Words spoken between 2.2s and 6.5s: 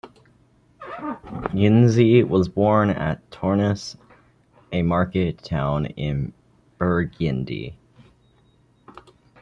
was born at Tournus, a market town in